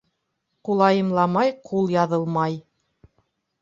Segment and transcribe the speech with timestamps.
[0.69, 2.61] Ҡулайымламай ҡул яҙылмай.